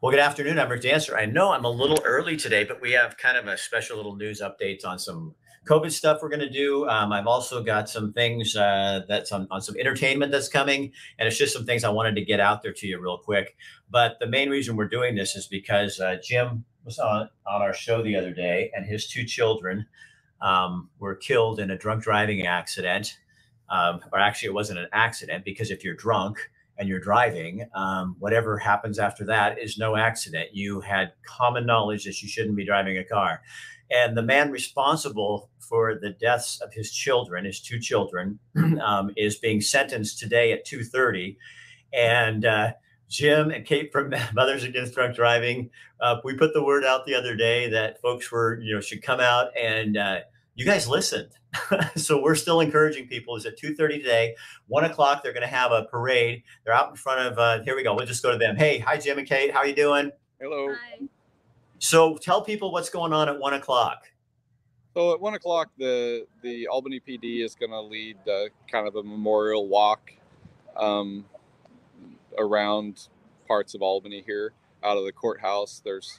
[0.00, 0.60] Well, good afternoon.
[0.60, 1.18] I'm Rick Dancer.
[1.18, 4.14] I know I'm a little early today, but we have kind of a special little
[4.14, 5.34] news update on some
[5.66, 6.88] COVID stuff we're going to do.
[6.88, 11.26] Um, I've also got some things uh, that's on, on some entertainment that's coming, and
[11.26, 13.56] it's just some things I wanted to get out there to you real quick.
[13.90, 17.74] But the main reason we're doing this is because uh, Jim was on on our
[17.74, 19.84] show the other day, and his two children
[20.40, 23.18] um, were killed in a drunk driving accident.
[23.68, 26.38] Um, or actually, it wasn't an accident because if you're drunk,
[26.78, 30.50] and you're driving, um, whatever happens after that is no accident.
[30.52, 33.42] You had common knowledge that you shouldn't be driving a car.
[33.90, 38.38] And the man responsible for the deaths of his children, his two children,
[38.82, 41.36] um, is being sentenced today at 2:30.
[41.92, 42.72] And uh,
[43.08, 45.70] Jim and Kate from Mothers Against Drunk Driving,
[46.00, 49.02] uh, we put the word out the other day that folks were, you know, should
[49.02, 50.20] come out and uh,
[50.58, 51.28] you guys listened.
[51.96, 53.36] so we're still encouraging people.
[53.36, 54.34] Is at 2.30 today,
[54.66, 56.42] 1 o'clock, they're going to have a parade.
[56.64, 57.94] They're out in front of, uh, here we go.
[57.94, 58.56] We'll just go to them.
[58.56, 59.52] Hey, hi, Jim and Kate.
[59.52, 60.10] How are you doing?
[60.40, 60.74] Hello.
[60.74, 61.06] Hi.
[61.78, 64.10] So tell people what's going on at 1 o'clock.
[64.94, 68.96] So at 1 o'clock, the, the Albany PD is going to lead uh, kind of
[68.96, 70.10] a memorial walk
[70.76, 71.24] um,
[72.36, 73.06] around
[73.46, 75.80] parts of Albany here out of the courthouse.
[75.84, 76.18] There's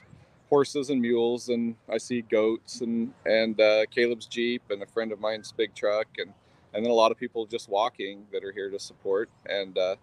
[0.50, 5.12] horses and mules, and I see goats and and uh, Caleb's Jeep and a friend
[5.12, 6.34] of mine's big truck, and
[6.74, 9.30] and then a lot of people just walking that are here to support.
[9.46, 9.96] And uh,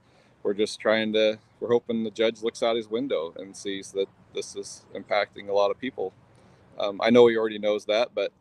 [0.43, 1.37] we're just trying to.
[1.59, 5.53] We're hoping the judge looks out his window and sees that this is impacting a
[5.53, 6.13] lot of people.
[6.79, 8.31] Um, I know he already knows that, but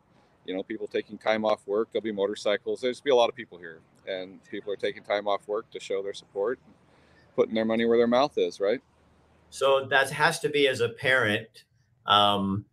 [0.45, 1.89] you know, people taking time off work.
[1.91, 2.79] There'll be motorcycles.
[2.79, 5.79] There's be a lot of people here, and people are taking time off work to
[5.79, 6.59] show their support,
[7.35, 8.59] putting their money where their mouth is.
[8.59, 8.81] Right.
[9.49, 11.63] So that has to be as a parent
[12.07, 12.65] um,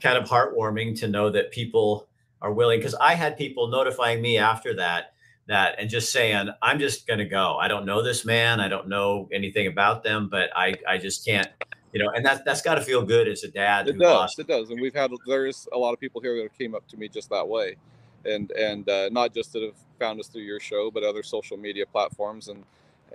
[0.00, 2.06] kind of heartwarming to know that people
[2.42, 2.78] are willing.
[2.78, 5.12] Because I had people notifying me after that
[5.46, 8.68] that and just saying i'm just going to go i don't know this man i
[8.68, 11.48] don't know anything about them but i i just can't
[11.92, 14.38] you know and that, that's got to feel good as a dad it does lost.
[14.38, 16.96] it does and we've had there's a lot of people here that came up to
[16.96, 17.76] me just that way
[18.24, 21.56] and and uh, not just that have found us through your show but other social
[21.56, 22.64] media platforms and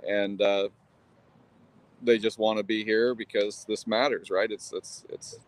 [0.08, 0.68] and uh,
[2.02, 4.50] they just want to be here because this matters, right?
[4.50, 5.38] It's it's it's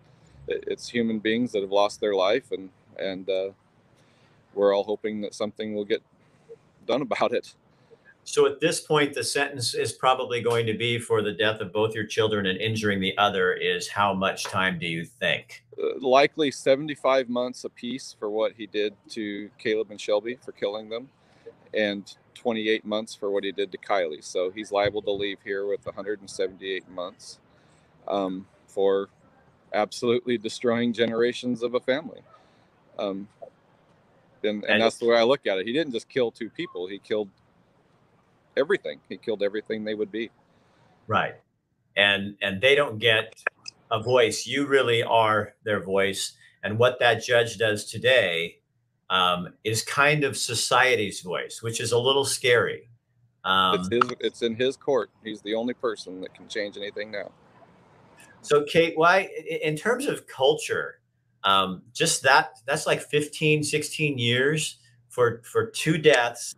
[0.48, 3.50] it's human beings that have lost their life, and and uh,
[4.54, 6.02] we're all hoping that something will get
[6.86, 7.54] done about it.
[8.26, 11.72] So at this point, the sentence is probably going to be for the death of
[11.72, 13.52] both your children and injuring the other.
[13.52, 15.62] Is how much time do you think?
[15.78, 20.88] Uh, likely 75 months apiece for what he did to Caleb and Shelby for killing
[20.88, 21.08] them,
[21.76, 24.22] and 28 months for what he did to Kylie.
[24.22, 27.38] So he's liable to leave here with 178 months
[28.06, 29.08] um, for
[29.72, 32.20] absolutely destroying generations of a family.
[32.98, 33.28] Um,
[34.42, 35.66] and, and that's the way I look at it.
[35.66, 37.28] He didn't just kill two people; he killed
[38.56, 39.00] everything.
[39.08, 40.30] He killed everything they would be.
[41.06, 41.34] Right,
[41.96, 43.34] and and they don't get
[43.90, 44.46] a voice.
[44.46, 46.32] You really are their voice.
[46.62, 48.58] And what that judge does today
[49.10, 52.88] um, is kind of society's voice, which is a little scary.
[53.44, 55.10] Um, it's, his, it's in his court.
[55.22, 57.30] He's the only person that can change anything now.
[58.40, 59.30] So, Kate, why,
[59.62, 61.00] in terms of culture,
[61.44, 64.78] um, just that, that's like 15, 16 years
[65.08, 66.54] for, for two deaths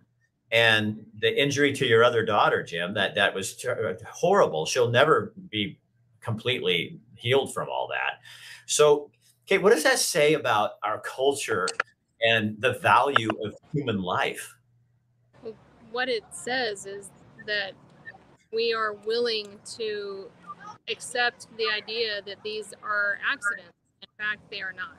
[0.52, 3.64] and the injury to your other daughter, Jim, that, that was
[4.08, 4.64] horrible.
[4.64, 5.78] She'll never be
[6.20, 8.20] completely healed from all that.
[8.66, 9.10] So,
[9.46, 11.68] Kate, what does that say about our culture
[12.22, 14.54] and the value of human life.
[15.92, 17.10] What it says is
[17.46, 17.72] that
[18.52, 20.28] we are willing to
[20.90, 23.72] accept the idea that these are accidents.
[24.02, 24.96] In fact, they are not.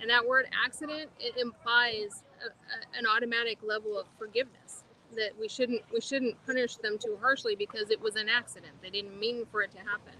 [0.00, 4.84] And that word accident it implies a, a, an automatic level of forgiveness
[5.16, 8.72] that we shouldn't we shouldn't punish them too harshly because it was an accident.
[8.82, 10.14] They didn't mean for it to happen.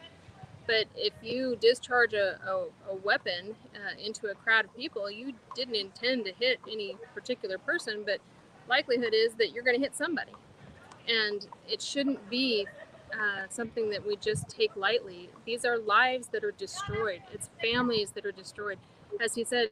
[0.68, 5.32] But if you discharge a, a, a weapon uh, into a crowd of people, you
[5.56, 8.20] didn't intend to hit any particular person, but
[8.68, 10.32] likelihood is that you're going to hit somebody.
[11.08, 12.66] And it shouldn't be
[13.14, 15.30] uh, something that we just take lightly.
[15.46, 18.78] These are lives that are destroyed, it's families that are destroyed.
[19.22, 19.70] As he said,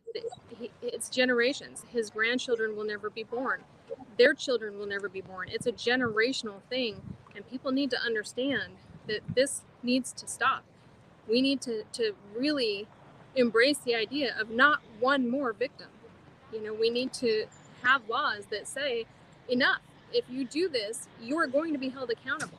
[0.80, 1.84] it's generations.
[1.92, 3.60] His grandchildren will never be born,
[4.16, 5.48] their children will never be born.
[5.52, 7.02] It's a generational thing,
[7.34, 8.72] and people need to understand
[9.08, 10.64] that this needs to stop
[11.28, 12.86] we need to, to really
[13.34, 15.88] embrace the idea of not one more victim.
[16.52, 17.46] You know, we need to
[17.82, 19.06] have laws that say,
[19.48, 19.80] enough.
[20.12, 22.58] If you do this, you are going to be held accountable.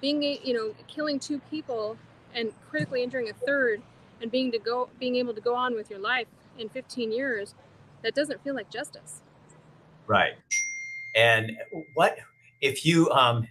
[0.00, 1.96] Being, you know, killing two people
[2.34, 3.80] and critically injuring a third,
[4.20, 6.26] and being to go, being able to go on with your life
[6.58, 7.54] in 15 years,
[8.02, 9.20] that doesn't feel like justice.
[10.06, 10.34] Right.
[11.16, 11.52] And
[11.94, 12.18] what
[12.60, 13.46] if you, um,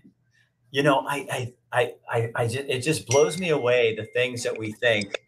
[0.71, 4.43] you know, I, I I, I, I just, it just blows me away the things
[4.43, 5.23] that we think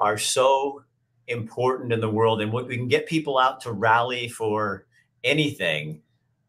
[0.00, 0.84] are so
[1.26, 4.86] important in the world and we can get people out to rally for
[5.24, 6.00] anything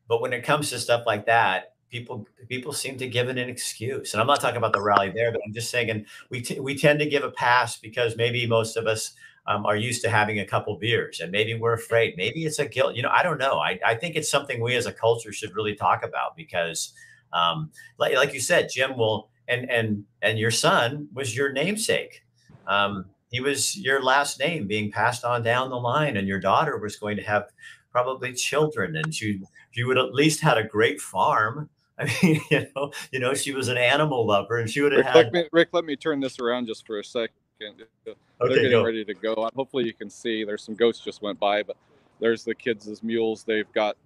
[0.08, 3.50] but when it comes to stuff like that people people seem to give it an
[3.50, 6.60] excuse and i'm not talking about the rally there but i'm just saying we, t-
[6.60, 9.14] we tend to give a pass because maybe most of us
[9.48, 12.66] um, are used to having a couple beers and maybe we're afraid maybe it's a
[12.66, 15.34] guilt you know i don't know i, I think it's something we as a culture
[15.34, 16.94] should really talk about because
[17.34, 22.24] um, like, like you said jim will and and and your son was your namesake.
[22.68, 26.78] Um, he was your last name being passed on down the line and your daughter
[26.78, 27.50] was going to have
[27.92, 29.42] probably children and she
[29.72, 31.70] she would at least had a great farm.
[32.00, 35.06] I mean you know you know she was an animal lover and she would have
[35.06, 37.34] rick, had let me, rick let me turn this around just for a second.
[37.60, 38.86] They're Okay, getting go.
[38.86, 39.50] ready to go.
[39.54, 41.76] Hopefully you can see there's some ghosts just went by but
[42.22, 43.44] there's the kids' as mules.
[43.44, 43.98] They've got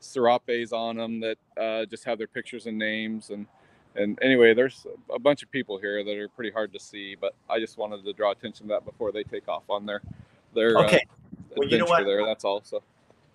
[0.00, 3.46] serapes on them that uh, just have their pictures and names and
[3.96, 7.34] and anyway there's a bunch of people here that are pretty hard to see but
[7.48, 10.02] i just wanted to draw attention to that before they take off on their
[10.54, 12.04] their okay uh, Well, you know what?
[12.04, 12.82] there that's all so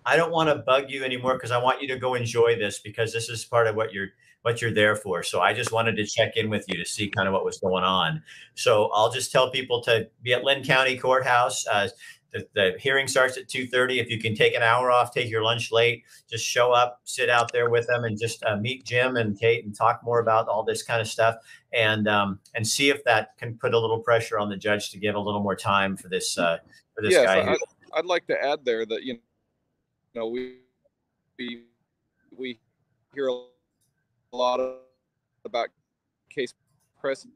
[0.06, 2.78] I don't want to bug you anymore because I want you to go enjoy this
[2.78, 4.08] because this is part of what you're
[4.42, 5.22] what you're there for.
[5.22, 7.58] So I just wanted to check in with you to see kind of what was
[7.58, 8.22] going on.
[8.54, 11.66] So I'll just tell people to be at Linn County Courthouse.
[11.66, 11.88] Uh,
[12.32, 15.42] the, the hearing starts at 2.30 if you can take an hour off take your
[15.42, 19.16] lunch late just show up sit out there with them and just uh, meet jim
[19.16, 21.36] and kate and talk more about all this kind of stuff
[21.72, 24.98] and um, and see if that can put a little pressure on the judge to
[24.98, 26.58] give a little more time for this uh,
[26.94, 27.58] for this yes, guy I, who-
[27.92, 29.18] I'd like to add there that you
[30.14, 30.58] know we
[31.38, 31.64] we
[32.36, 32.58] we
[33.14, 34.78] hear a lot of,
[35.44, 35.68] about
[36.28, 36.54] case
[37.00, 37.34] precedent,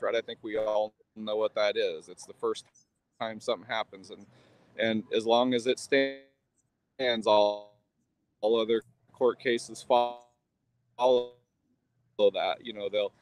[0.00, 0.14] right?
[0.14, 2.08] I think we all know what that is.
[2.08, 2.64] It's the first
[3.22, 4.26] time something happens, and
[4.78, 7.76] and as long as it stands, all
[8.40, 8.82] all other
[9.12, 10.20] court cases follow
[10.96, 11.32] follow
[12.32, 12.56] that.
[12.62, 13.12] You know, they'll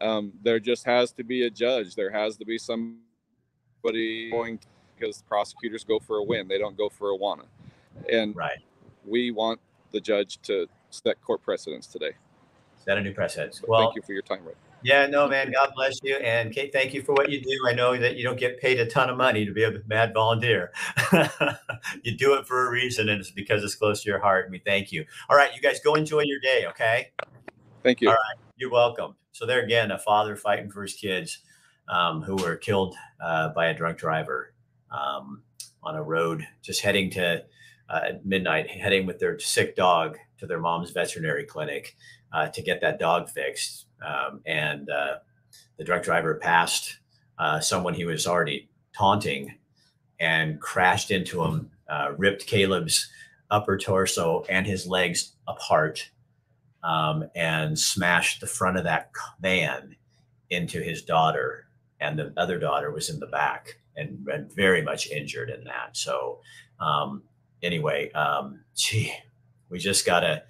[0.00, 1.94] um, there just has to be a judge.
[1.94, 4.58] There has to be somebody going
[4.96, 6.48] because prosecutors go for a win.
[6.48, 7.44] They don't go for a wanna.
[8.10, 8.58] And right
[9.04, 9.60] we want
[9.92, 12.12] the judge to set court precedents today.
[12.78, 14.56] set a new precedent So well thank you for your time, Rick.
[14.82, 15.52] Yeah, no, man.
[15.52, 17.66] God bless you, and Kate, thank you for what you do.
[17.68, 20.12] I know that you don't get paid a ton of money to be a mad
[20.12, 20.72] volunteer.
[22.02, 24.46] you do it for a reason, and it's because it's close to your heart.
[24.46, 25.04] And we thank you.
[25.30, 26.66] All right, you guys go enjoy your day.
[26.68, 27.10] Okay,
[27.82, 28.10] Thank you.
[28.10, 28.16] All
[28.56, 29.16] you're welcome.
[29.32, 31.40] So there again, a father fighting for his kids
[31.88, 34.54] um, who were killed uh, by a drunk driver
[34.90, 35.42] um,
[35.82, 37.44] on a road, just heading to
[37.88, 41.96] uh, midnight, heading with their sick dog to their mom's veterinary clinic
[42.32, 43.86] uh, to get that dog fixed.
[44.04, 45.16] Um, and uh,
[45.76, 46.98] the drunk driver passed
[47.38, 49.54] uh, someone he was already taunting
[50.20, 53.10] and crashed into him, uh, ripped Caleb's
[53.50, 56.10] upper torso and his legs apart,
[56.82, 59.10] um, and smashed the front of that
[59.40, 59.96] van
[60.50, 61.66] into his daughter.
[62.00, 65.96] And the other daughter was in the back and, and very much injured in that.
[65.96, 66.40] So,
[66.80, 67.22] um,
[67.62, 69.12] anyway, um, gee,
[69.68, 70.42] we just got to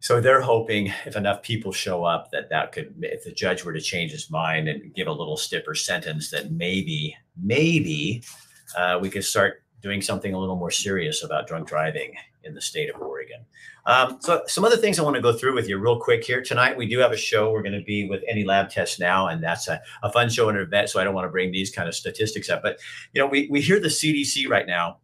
[0.00, 3.72] so they're hoping if enough people show up that that could if the judge were
[3.72, 8.22] to change his mind and give a little stiffer sentence that maybe maybe
[8.76, 12.14] uh, we could start doing something a little more serious about drunk driving
[12.44, 13.44] in the state of oregon.
[13.86, 16.42] Um, so some other things i want to go through with you real quick here.
[16.42, 17.50] Tonight we do have a show.
[17.50, 20.48] We're going to be with any lab test now and that's a, a fun show
[20.48, 22.62] and an event so i don't want to bring these kind of statistics up.
[22.62, 22.78] But
[23.12, 24.98] you know we, we hear the cdc right now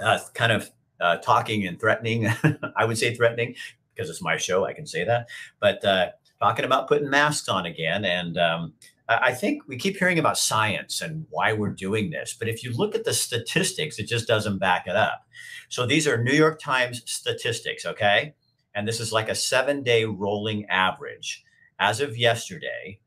[0.00, 0.70] uh, kind of
[1.00, 2.28] uh, talking and threatening
[2.76, 3.54] i would say threatening
[3.94, 5.28] because it's my show, I can say that.
[5.60, 8.74] But uh, talking about putting masks on again, and um,
[9.08, 12.34] I think we keep hearing about science and why we're doing this.
[12.38, 15.26] But if you look at the statistics, it just doesn't back it up.
[15.68, 18.34] So these are New York Times statistics, okay?
[18.74, 21.44] And this is like a seven-day rolling average.
[21.78, 23.00] As of yesterday,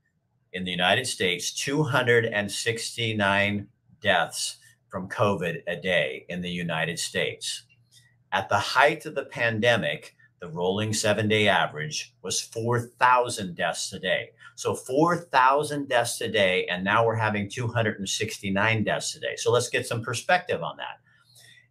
[0.51, 3.67] in the United States, 269
[4.01, 4.57] deaths
[4.89, 7.63] from COVID a day in the United States.
[8.31, 13.99] At the height of the pandemic, the rolling seven day average was 4,000 deaths a
[13.99, 14.31] day.
[14.55, 19.35] So 4,000 deaths a day, and now we're having 269 deaths a day.
[19.35, 20.99] So let's get some perspective on that.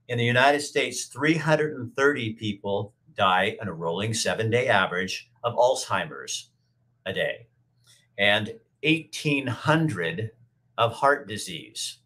[0.08, 6.50] In the United States, 330 people die on a rolling seven day average of Alzheimer's
[7.06, 7.46] a day,
[8.18, 8.52] and
[8.82, 10.30] 1,800
[10.76, 11.98] of heart disease.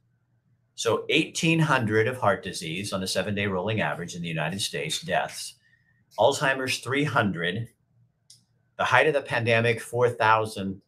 [0.74, 5.00] So 1,800 of heart disease on a seven day rolling average in the United States,
[5.00, 5.54] deaths.
[6.18, 7.68] Alzheimer's 300,
[8.76, 10.80] the height of the pandemic 4,000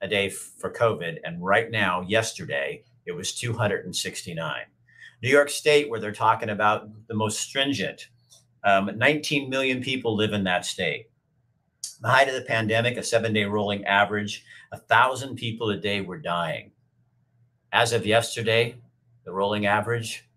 [0.00, 4.54] a day for COVID, and right now, yesterday, it was 269.
[5.22, 8.08] New York State, where they're talking about the most stringent,
[8.64, 11.08] um, 19 million people live in that state.
[12.00, 16.00] The height of the pandemic, a seven day rolling average, a thousand people a day
[16.00, 16.72] were dying.
[17.72, 18.76] As of yesterday,
[19.24, 20.28] the rolling average,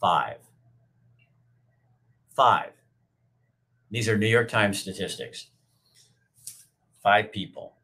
[0.00, 0.38] five.
[2.38, 2.70] Five.
[3.90, 5.48] These are New York Times statistics.
[7.02, 7.74] Five people.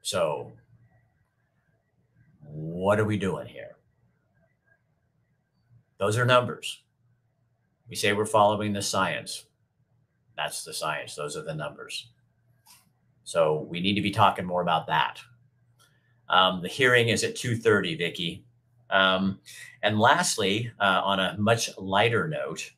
[0.00, 0.52] So,
[2.40, 3.76] what are we doing here?
[5.98, 6.84] Those are numbers.
[7.86, 9.44] We say we're following the science.
[10.38, 11.14] That's the science.
[11.16, 12.08] Those are the numbers.
[13.24, 15.20] So we need to be talking more about that.
[16.30, 18.45] Um, the hearing is at 2.30, Vicki.
[18.90, 19.40] Um,
[19.82, 22.70] and lastly, uh, on a much lighter note,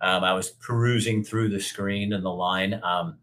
[0.00, 2.80] um, I was perusing through the screen and the line.
[2.82, 3.18] Um,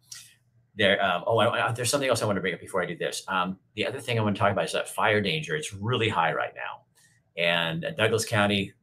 [0.75, 2.85] there, um, oh, I, I, there's something else I want to bring up before I
[2.85, 3.23] do this.
[3.27, 5.55] Um, the other thing I want to talk about is that fire danger.
[5.55, 8.73] It's really high right now, and Douglas County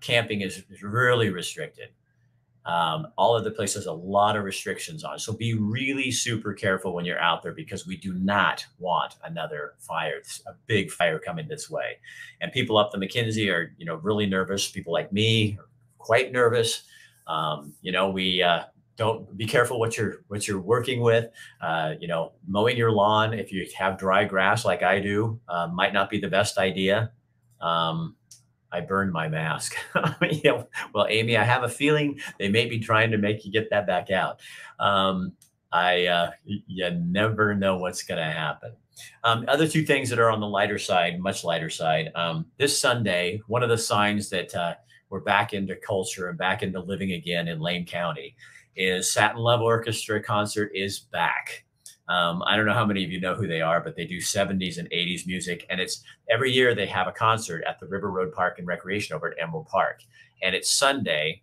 [0.00, 1.88] camping is, is really restricted.
[2.64, 5.18] Um, all of the places a lot of restrictions on.
[5.18, 9.74] So be really super careful when you're out there because we do not want another
[9.78, 11.98] fire, it's a big fire coming this way.
[12.40, 14.70] And people up the McKenzie are, you know, really nervous.
[14.70, 16.84] People like me are quite nervous.
[17.26, 18.64] Um, you know, we uh,
[18.96, 21.30] don't be careful what you're what you're working with.
[21.60, 25.66] Uh, you know, mowing your lawn if you have dry grass like I do uh,
[25.66, 27.10] might not be the best idea.
[27.60, 28.16] Um,
[28.72, 29.74] I burned my mask.
[30.22, 33.52] you know, well, Amy, I have a feeling they may be trying to make you
[33.52, 34.40] get that back out.
[34.78, 35.32] Um,
[35.72, 38.72] I, uh, you never know what's going to happen.
[39.24, 42.10] Um, other two things that are on the lighter side, much lighter side.
[42.14, 44.74] Um, this Sunday, one of the signs that uh,
[45.08, 48.36] we're back into culture and back into living again in Lane County
[48.76, 51.64] is Satin Love Orchestra concert is back.
[52.08, 54.18] Um, I don't know how many of you know who they are, but they do
[54.18, 55.66] 70s and 80s music.
[55.70, 59.14] And it's every year they have a concert at the River Road Park and Recreation
[59.14, 60.00] over at Emerald Park.
[60.42, 61.42] And it's Sunday.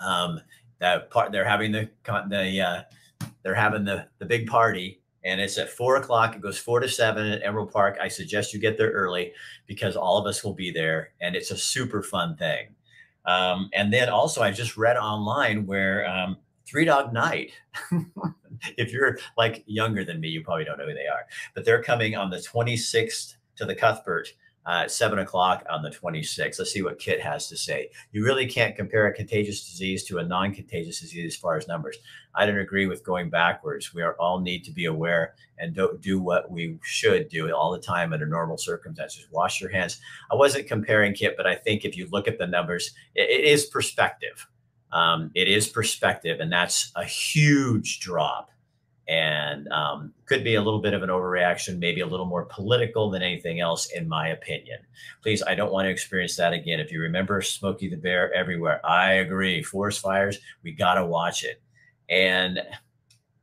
[0.00, 0.40] Um,
[0.78, 5.58] that part they're having the the uh, they're having the the big party and it's
[5.58, 6.34] at four o'clock.
[6.34, 7.98] It goes four to seven at Emerald Park.
[8.00, 9.32] I suggest you get there early
[9.66, 12.68] because all of us will be there, and it's a super fun thing.
[13.26, 17.52] Um, and then also, I just read online where um, Three Dog Night
[18.76, 21.82] if you're like younger than me, you probably don't know who they are, but they're
[21.82, 24.28] coming on the 26th to the Cuthbert
[24.68, 26.58] uh, at seven o'clock on the 26th.
[26.58, 27.90] Let's see what Kit has to say.
[28.12, 31.66] You really can't compare a contagious disease to a non contagious disease as far as
[31.66, 31.96] numbers.
[32.34, 33.94] I don't agree with going backwards.
[33.94, 37.80] We all need to be aware and don't do what we should do all the
[37.80, 39.26] time under normal circumstances.
[39.32, 40.00] Wash your hands.
[40.30, 43.44] I wasn't comparing Kit, but I think if you look at the numbers, it, it
[43.44, 44.46] is perspective
[44.92, 48.50] um, it is perspective, and that's a huge drop.
[49.08, 53.10] And um, could be a little bit of an overreaction, maybe a little more political
[53.10, 54.80] than anything else, in my opinion.
[55.22, 56.78] Please, I don't want to experience that again.
[56.78, 59.62] If you remember Smokey the Bear everywhere, I agree.
[59.62, 61.62] Forest fires, we got to watch it.
[62.10, 62.60] And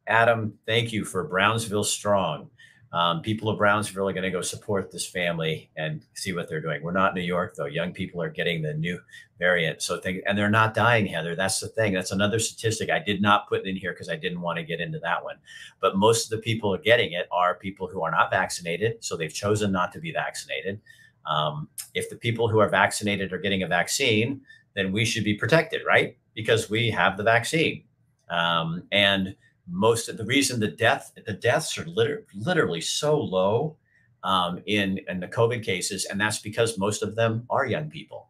[0.05, 2.51] Adam, thank you for Brownsville Strong.
[2.95, 6.61] Um, people of Brownsville are going to go support this family and see what they're
[6.61, 6.81] doing.
[6.81, 7.65] We're not New York, though.
[7.65, 8.97] Young people are getting the new
[9.37, 9.81] variant.
[9.81, 11.35] So, think, and they're not dying, Heather.
[11.35, 11.93] That's the thing.
[11.93, 14.79] That's another statistic I did not put in here because I didn't want to get
[14.79, 15.35] into that one.
[15.81, 19.03] But most of the people are getting it are people who are not vaccinated.
[19.03, 20.79] So, they've chosen not to be vaccinated.
[21.25, 24.39] Um, if the people who are vaccinated are getting a vaccine,
[24.73, 26.15] then we should be protected, right?
[26.33, 27.83] Because we have the vaccine.
[28.29, 29.35] Um, and
[29.69, 33.77] most of the reason the death the deaths are liter- literally so low
[34.23, 38.29] um, in in the COVID cases, and that's because most of them are young people.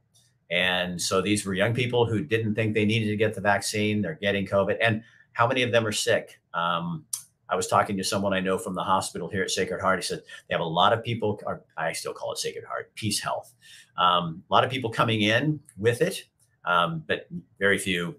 [0.52, 4.02] And so these were young people who didn't think they needed to get the vaccine.
[4.02, 6.40] They're getting COVID, and how many of them are sick?
[6.54, 7.06] Um,
[7.50, 10.00] I was talking to someone I know from the hospital here at Sacred Heart.
[10.00, 12.96] He said they have a lot of people, or I still call it Sacred Heart,
[12.96, 13.54] Peace Health.
[13.98, 16.26] Um, a lot of people coming in with it,
[16.66, 17.28] um, but
[17.60, 18.16] very few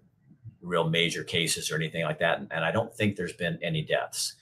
[0.66, 2.38] real major cases or anything like that.
[2.38, 4.34] And, and I don't think there's been any deaths.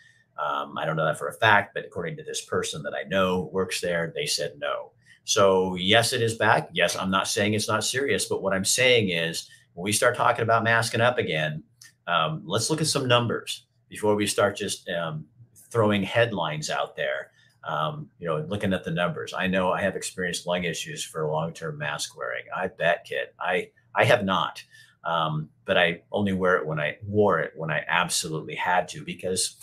[0.43, 3.09] Um, I don't know that for a fact, but according to this person that I
[3.09, 4.91] know works there, they said no.
[5.25, 6.69] So, yes, it is back.
[6.73, 10.17] Yes, I'm not saying it's not serious, but what I'm saying is when we start
[10.17, 11.63] talking about masking up again,
[12.07, 15.25] um, let's look at some numbers before we start just um,
[15.71, 17.31] throwing headlines out there.
[17.67, 19.33] Um, you know, looking at the numbers.
[19.33, 22.45] I know I have experienced lung issues for long-term mask wearing.
[22.55, 23.29] I bet, kid.
[23.41, 24.63] I I have not.
[25.05, 29.05] Um, but I only wear it when I wore it when I absolutely had to
[29.05, 29.57] because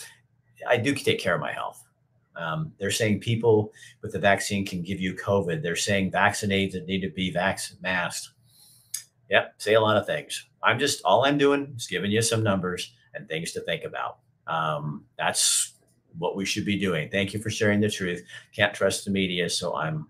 [0.67, 1.83] I do take care of my health.
[2.35, 3.71] Um, they're saying people
[4.01, 5.61] with the vaccine can give you COVID.
[5.61, 8.29] They're saying vaccinated need to be vac- masked.
[9.29, 10.45] Yep, say a lot of things.
[10.63, 14.19] I'm just all I'm doing is giving you some numbers and things to think about.
[14.47, 15.73] Um, that's
[16.17, 17.09] what we should be doing.
[17.09, 18.23] Thank you for sharing the truth.
[18.55, 20.07] Can't trust the media, so I'm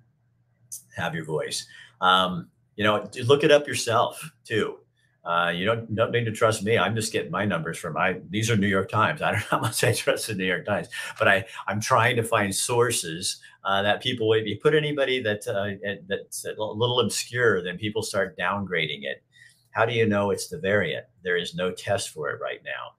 [0.95, 1.67] have your voice.
[2.01, 4.77] Um, you know, look it up yourself too.
[5.23, 6.77] Uh, you don't don't need to trust me.
[6.77, 8.19] I'm just getting my numbers from I.
[8.29, 9.21] These are New York Times.
[9.21, 10.87] I don't know how much I trust the New York Times,
[11.19, 14.33] but I I'm trying to find sources uh, that people.
[14.33, 19.23] If you put anybody that uh, that's a little obscure, then people start downgrading it.
[19.71, 21.05] How do you know it's the variant?
[21.23, 22.95] There is no test for it right now.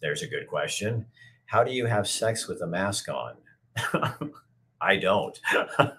[0.00, 1.06] There's a good question.
[1.46, 3.34] How do you have sex with a mask on?
[4.80, 5.38] I don't.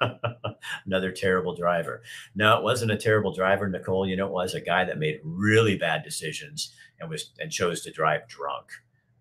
[0.86, 2.04] Another terrible driver.
[2.36, 4.08] No, it wasn't a terrible driver, Nicole.
[4.08, 7.82] You know, it was a guy that made really bad decisions and was and chose
[7.82, 8.68] to drive drunk,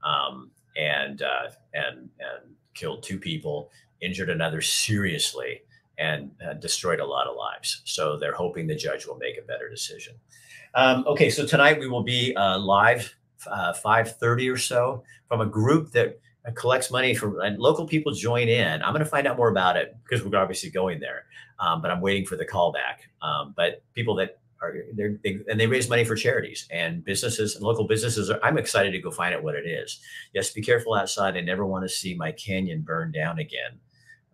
[0.04, 3.70] um, and uh, and and killed two people,
[4.00, 5.62] injured another seriously,
[5.98, 7.82] and uh, destroyed a lot of lives.
[7.84, 10.14] So they're hoping the judge will make a better decision.
[10.74, 15.46] Um, okay, so tonight we will be uh, live uh, 5:30 or so from a
[15.46, 16.20] group that
[16.54, 18.82] collects money for and local people join in.
[18.82, 21.24] I'm going to find out more about it because we're obviously going there,
[21.58, 23.06] um, but I'm waiting for the callback.
[23.20, 27.64] Um, but people that are they and they raise money for charities and businesses and
[27.64, 28.30] local businesses.
[28.30, 30.00] Are, I'm excited to go find out what it is.
[30.34, 31.36] Yes, be careful outside.
[31.36, 33.80] I never want to see my canyon burn down again.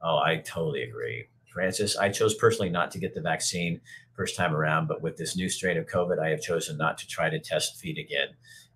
[0.03, 1.97] Oh, I totally agree, Francis.
[1.97, 3.81] I chose personally not to get the vaccine
[4.15, 7.07] first time around, but with this new strain of COVID, I have chosen not to
[7.07, 8.29] try to test feed again.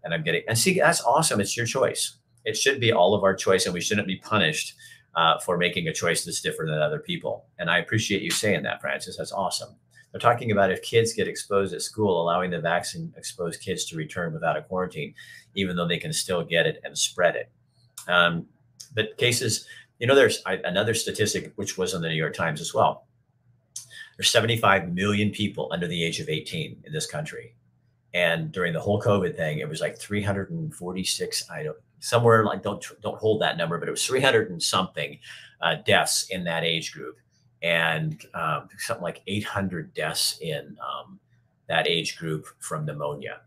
[0.02, 1.40] And I'm getting and see that's awesome.
[1.40, 2.16] It's your choice
[2.46, 4.74] it should be all of our choice and we shouldn't be punished
[5.16, 7.46] uh, for making a choice that's different than other people.
[7.58, 9.16] And I appreciate you saying that, Francis.
[9.16, 9.74] That's awesome.
[10.12, 13.96] They're talking about if kids get exposed at school, allowing the vaccine exposed kids to
[13.96, 15.14] return without a quarantine,
[15.54, 17.50] even though they can still get it and spread it.
[18.08, 18.46] Um,
[18.94, 19.66] but cases,
[19.98, 23.06] you know, there's another statistic which was in the New York Times as well.
[24.16, 27.54] There's 75 million people under the age of 18 in this country.
[28.14, 31.76] And during the whole COVID thing, it was like 346, I don't,
[32.06, 35.18] somewhere like don't don't hold that number, but it was 300 and something
[35.60, 37.18] uh, deaths in that age group,
[37.62, 41.18] and um, something like 800 deaths in um,
[41.68, 43.40] that age group from pneumonia.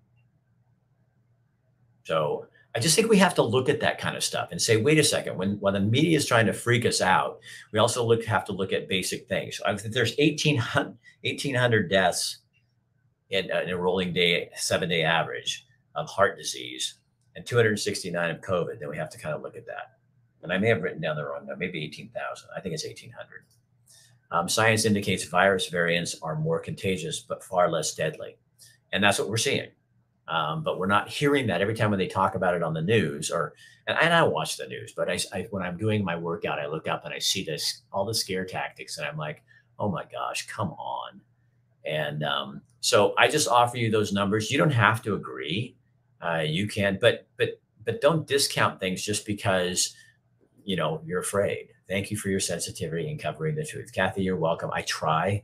[2.04, 4.78] So I just think we have to look at that kind of stuff and say,
[4.78, 7.40] wait a second, when when the media is trying to freak us out,
[7.72, 9.62] we also look have to look at basic things.
[9.66, 12.40] I think there's 1,800, 1,800 deaths
[13.30, 16.99] in, uh, in a rolling day, seven day average of heart disease
[17.40, 19.94] and 269 of COVID, then we have to kind of look at that.
[20.44, 22.50] And I may have written down the wrong number, maybe 18,000.
[22.56, 23.46] I think it's 1,800.
[24.32, 28.38] Um, science indicates virus variants are more contagious, but far less deadly.
[28.92, 29.70] And that's what we're seeing.
[30.28, 32.82] Um, but we're not hearing that every time when they talk about it on the
[32.82, 33.54] news or,
[33.88, 36.68] and, and I watch the news, but I, I, when I'm doing my workout, I
[36.68, 39.44] look up and I see this, all the scare tactics and I'm like,
[39.80, 41.22] oh my gosh, come on.
[41.86, 44.52] And um, so I just offer you those numbers.
[44.52, 45.78] You don't have to agree
[46.22, 49.96] uh, you can, but but but don't discount things just because
[50.64, 51.70] you know you're afraid.
[51.88, 54.24] Thank you for your sensitivity and covering the truth, Kathy.
[54.24, 54.70] You're welcome.
[54.74, 55.44] I try,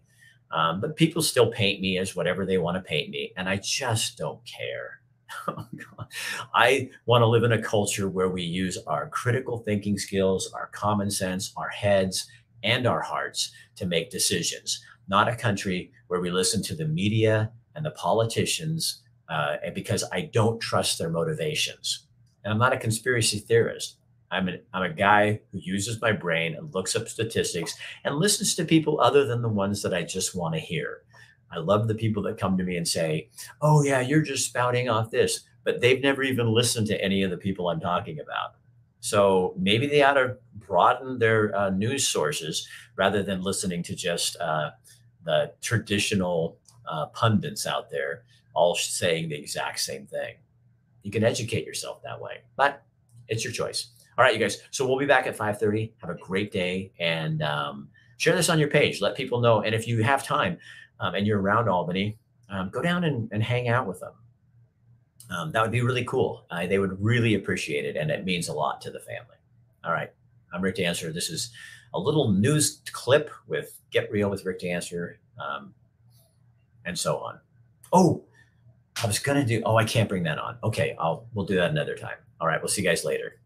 [0.52, 3.58] um, but people still paint me as whatever they want to paint me, and I
[3.58, 5.00] just don't care.
[5.48, 5.68] Oh,
[6.54, 10.68] I want to live in a culture where we use our critical thinking skills, our
[10.68, 12.28] common sense, our heads,
[12.64, 17.52] and our hearts to make decisions, not a country where we listen to the media
[17.76, 22.06] and the politicians uh, and because I don't trust their motivations.
[22.44, 23.98] And I'm not a conspiracy theorist.
[24.32, 29.00] I'm, a guy who uses my brain and looks up statistics and listens to people
[29.00, 31.04] other than the ones that I just want to hear.
[31.52, 33.30] I love the people that come to me and say,
[33.62, 37.32] Oh, yeah, you're just spouting off this, but they've never even listened to any of
[37.32, 38.56] the people I'm talking about.
[39.00, 44.36] So maybe they ought to broaden their uh, news sources rather than listening to just
[44.38, 44.72] uh,
[45.24, 46.58] the traditional
[46.90, 48.24] uh, pundits out there
[48.56, 50.36] all saying the exact same thing.
[51.04, 52.82] You can educate yourself that way, but
[53.28, 53.90] it's your choice.
[54.18, 54.62] All right, you guys.
[54.72, 55.92] So we'll be back at 5:30.
[55.98, 59.02] Have a great day and um, share this on your page.
[59.02, 59.62] Let people know.
[59.62, 60.58] And if you have time
[61.00, 62.18] um, and you're around Albany,
[62.50, 64.14] um, go down and, and, hang out with them.
[65.30, 66.46] Um, that would be really cool.
[66.52, 69.38] Uh, they would really appreciate it, and it means a lot to the family.
[69.84, 70.12] All right,
[70.54, 71.12] I'm Rick Dancer.
[71.12, 71.52] This is
[71.96, 75.74] a little news clip with Get Real with Rick Dancer, um,
[76.86, 77.40] and so on.
[77.92, 78.24] Oh,
[79.02, 79.62] I was gonna do.
[79.66, 80.58] Oh, I can't bring that on.
[80.64, 82.18] Okay, I'll we'll do that another time.
[82.40, 83.40] All right, we'll see you guys later.